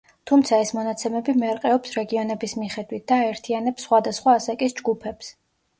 თუმცა 0.29 0.57
ეს 0.61 0.71
მონაცემი 0.77 1.21
მერყეობს 1.41 1.93
რეგიონების 1.99 2.57
მიხედვით 2.63 3.07
და 3.13 3.21
აერთიანებს 3.27 3.87
სხვადასხვა 3.89 4.39
ასაკის 4.41 4.81
ჯგუფებს. 4.83 5.33